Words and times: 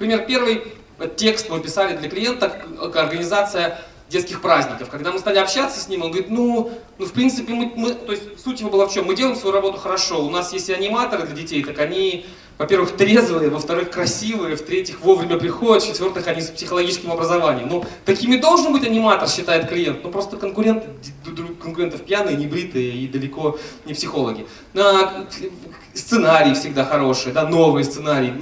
Пример 0.00 0.24
первый, 0.24 0.62
текст 1.16 1.50
мы 1.50 1.60
писали 1.60 1.94
для 1.94 2.08
клиента, 2.08 2.50
организация 2.94 3.78
детских 4.08 4.40
праздников. 4.40 4.88
Когда 4.88 5.12
мы 5.12 5.18
стали 5.18 5.36
общаться 5.36 5.78
с 5.78 5.88
ним, 5.88 6.00
он 6.00 6.08
говорит, 6.08 6.30
ну, 6.30 6.72
ну 6.96 7.04
в 7.04 7.12
принципе, 7.12 7.52
мы, 7.52 7.70
мы, 7.76 7.92
то 7.92 8.12
есть 8.12 8.42
суть 8.42 8.60
его 8.60 8.70
была 8.70 8.86
в 8.86 8.94
чем? 8.94 9.04
Мы 9.04 9.14
делаем 9.14 9.36
свою 9.36 9.54
работу 9.54 9.76
хорошо. 9.76 10.24
У 10.24 10.30
нас 10.30 10.54
есть 10.54 10.70
и 10.70 10.72
аниматоры 10.72 11.26
для 11.26 11.36
детей, 11.36 11.62
так 11.62 11.78
они 11.80 12.24
во-первых, 12.60 12.94
трезвые, 12.94 13.48
во-вторых, 13.48 13.90
красивые, 13.90 14.54
в-третьих, 14.54 15.00
вовремя 15.00 15.38
приходят, 15.38 15.82
в-четвертых, 15.82 16.26
они 16.26 16.42
с 16.42 16.50
психологическим 16.50 17.10
образованием. 17.10 17.68
Ну, 17.70 17.86
такими 18.04 18.36
должен 18.36 18.74
быть 18.74 18.86
аниматор, 18.86 19.30
считает 19.30 19.66
клиент. 19.66 20.04
Ну, 20.04 20.10
просто 20.10 20.36
конкуренты, 20.36 20.86
конкурентов 21.70 22.02
пьяные, 22.02 22.36
небритые 22.36 22.90
и 22.92 23.08
далеко 23.08 23.58
не 23.86 23.94
психологи. 23.94 24.46
А, 24.74 25.26
сценарии 25.94 26.54
всегда 26.54 26.84
хорошие, 26.84 27.32
да, 27.32 27.46
новые 27.46 27.84
сценарии, 27.84 28.32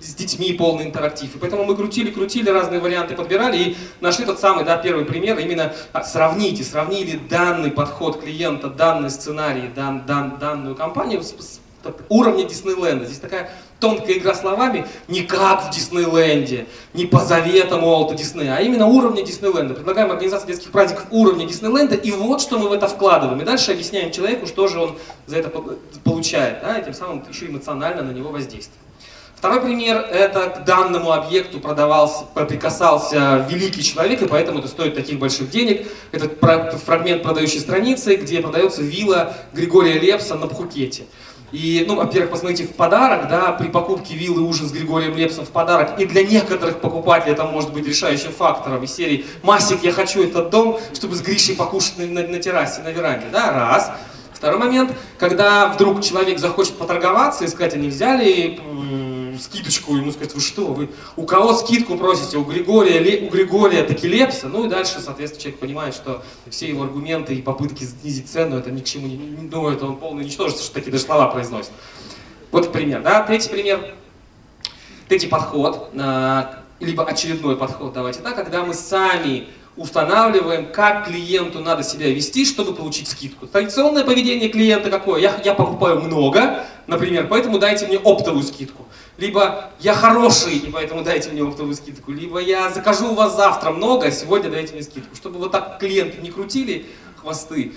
с 0.00 0.14
детьми 0.14 0.52
полный 0.52 0.84
интерактив. 0.84 1.34
И 1.34 1.38
поэтому 1.38 1.64
мы 1.64 1.76
крутили, 1.76 2.10
крутили, 2.10 2.50
разные 2.50 2.80
варианты 2.80 3.14
подбирали 3.14 3.56
и 3.56 3.76
нашли 4.00 4.24
тот 4.24 4.40
самый, 4.40 4.64
да, 4.64 4.76
первый 4.76 5.04
пример, 5.04 5.38
именно 5.38 5.72
а, 5.92 6.02
сравните, 6.02 6.64
сравнили 6.64 7.18
данный 7.28 7.70
подход 7.70 8.20
клиента, 8.20 8.68
данный 8.68 9.10
сценарий, 9.10 9.68
дан, 9.74 10.06
дан, 10.06 10.38
данную 10.38 10.74
компанию 10.74 11.22
с, 11.22 11.30
с 11.30 11.60
уровня 12.08 12.44
Диснейленда. 12.44 13.06
Здесь 13.06 13.18
такая 13.18 13.50
тонкая 13.80 14.18
игра 14.18 14.34
словами, 14.34 14.86
не 15.06 15.22
как 15.22 15.66
в 15.66 15.70
Диснейленде, 15.70 16.66
не 16.94 17.06
по 17.06 17.20
заветам 17.20 17.84
Уолта 17.84 18.14
Диснея, 18.14 18.56
а 18.56 18.60
именно 18.60 18.86
уровня 18.86 19.22
Диснейленда. 19.22 19.74
Предлагаем 19.74 20.10
организацию 20.10 20.48
детских 20.48 20.70
праздников 20.70 21.06
уровня 21.10 21.46
Диснейленда, 21.46 21.94
и 21.94 22.10
вот 22.10 22.40
что 22.40 22.58
мы 22.58 22.68
в 22.68 22.72
это 22.72 22.88
вкладываем. 22.88 23.40
И 23.40 23.44
дальше 23.44 23.72
объясняем 23.72 24.10
человеку, 24.10 24.46
что 24.46 24.66
же 24.66 24.80
он 24.80 24.98
за 25.26 25.36
это 25.36 25.50
получает, 26.04 26.60
да, 26.62 26.78
и 26.78 26.84
тем 26.84 26.94
самым 26.94 27.24
еще 27.30 27.46
эмоционально 27.46 28.02
на 28.02 28.10
него 28.10 28.30
воздействует. 28.30 28.78
Второй 29.36 29.60
пример– 29.60 29.98
это 30.10 30.48
к 30.48 30.64
данному 30.64 31.12
объекту 31.12 31.60
продавался, 31.60 32.24
прикасался 32.34 33.46
великий 33.48 33.84
человек, 33.84 34.20
и 34.20 34.26
поэтому 34.26 34.58
это 34.58 34.66
стоит 34.66 34.96
таких 34.96 35.20
больших 35.20 35.48
денег. 35.48 35.86
Это 36.10 36.28
фрагмент 36.76 37.22
продающей 37.22 37.60
страницы, 37.60 38.16
где 38.16 38.40
продается 38.40 38.82
вилла 38.82 39.34
Григория 39.52 40.00
Лепса 40.00 40.34
на 40.34 40.48
Пхукете. 40.48 41.04
И, 41.50 41.84
ну, 41.88 41.96
во-первых, 41.96 42.30
посмотрите, 42.30 42.64
в 42.64 42.74
подарок, 42.74 43.28
да, 43.28 43.52
при 43.52 43.68
покупке 43.68 44.14
виллы 44.14 44.42
ужин 44.42 44.68
с 44.68 44.72
Григорием 44.72 45.16
Лепсом 45.16 45.46
в 45.46 45.48
подарок, 45.48 45.98
и 45.98 46.04
для 46.04 46.22
некоторых 46.22 46.80
покупателей 46.80 47.32
это 47.32 47.44
может 47.44 47.72
быть 47.72 47.86
решающим 47.86 48.32
фактором 48.32 48.82
из 48.84 48.94
серии 48.94 49.24
«Масик, 49.42 49.82
я 49.82 49.92
хочу 49.92 50.22
этот 50.22 50.50
дом, 50.50 50.78
чтобы 50.92 51.14
с 51.14 51.22
Гришей 51.22 51.56
покушать 51.56 51.98
на, 51.98 52.06
на, 52.06 52.28
на 52.28 52.38
террасе, 52.38 52.82
на 52.82 52.90
веранде», 52.90 53.26
да, 53.32 53.52
раз. 53.52 53.90
Второй 54.34 54.58
момент, 54.58 54.92
когда 55.18 55.68
вдруг 55.68 56.02
человек 56.02 56.38
захочет 56.38 56.76
поторговаться 56.76 57.44
и 57.44 57.48
сказать, 57.48 57.74
они 57.74 57.88
взяли 57.88 58.60
скидочку, 59.38 59.96
ему 59.96 60.12
сказать, 60.12 60.34
вы 60.34 60.40
что, 60.40 60.66
вы 60.66 60.90
у 61.16 61.24
кого 61.24 61.54
скидку 61.54 61.96
просите? 61.96 62.38
У 62.38 62.44
Григория, 62.44 63.26
у 63.26 63.30
Григория 63.30 63.82
таки 63.82 64.08
Лепса. 64.08 64.48
Ну 64.48 64.66
и 64.66 64.68
дальше, 64.68 65.00
соответственно, 65.00 65.42
человек 65.42 65.60
понимает, 65.60 65.94
что 65.94 66.22
все 66.50 66.68
его 66.68 66.84
аргументы 66.84 67.34
и 67.34 67.42
попытки 67.42 67.84
снизить 67.84 68.28
цену, 68.28 68.56
это 68.56 68.70
ни 68.70 68.80
к 68.80 68.84
чему 68.84 69.06
не, 69.06 69.16
ну, 69.16 69.68
это 69.68 69.86
он 69.86 69.96
полный 69.96 70.24
ничтожество, 70.24 70.64
что 70.64 70.74
такие 70.74 70.92
даже 70.92 71.04
слова 71.04 71.26
произносит. 71.26 71.70
Вот 72.50 72.72
пример, 72.72 73.02
да. 73.02 73.22
Третий 73.22 73.50
пример, 73.50 73.94
третий 75.08 75.26
подход, 75.26 75.90
а, 75.98 76.64
либо 76.80 77.04
очередной 77.04 77.56
подход, 77.56 77.92
давайте 77.92 78.20
так, 78.20 78.36
когда 78.36 78.64
мы 78.64 78.74
сами 78.74 79.48
устанавливаем, 79.78 80.66
как 80.72 81.06
клиенту 81.06 81.60
надо 81.60 81.82
себя 81.82 82.08
вести, 82.12 82.44
чтобы 82.44 82.74
получить 82.74 83.08
скидку. 83.08 83.46
Традиционное 83.46 84.04
поведение 84.04 84.48
клиента 84.48 84.90
какое? 84.90 85.20
Я, 85.20 85.40
я 85.44 85.54
покупаю 85.54 86.00
много, 86.00 86.64
например, 86.86 87.28
поэтому 87.28 87.58
дайте 87.58 87.86
мне 87.86 87.96
оптовую 87.96 88.42
скидку. 88.42 88.86
Либо 89.16 89.70
я 89.80 89.94
хороший, 89.94 90.56
и 90.56 90.70
поэтому 90.70 91.02
дайте 91.02 91.30
мне 91.30 91.42
оптовую 91.42 91.74
скидку. 91.74 92.12
Либо 92.12 92.40
я 92.40 92.70
закажу 92.70 93.12
у 93.12 93.14
вас 93.14 93.36
завтра 93.36 93.70
много, 93.70 94.08
а 94.08 94.10
сегодня 94.10 94.50
дайте 94.50 94.74
мне 94.74 94.82
скидку. 94.82 95.14
Чтобы 95.14 95.38
вот 95.38 95.52
так 95.52 95.78
клиенты 95.78 96.20
не 96.20 96.30
крутили 96.30 96.86
хвосты, 97.16 97.64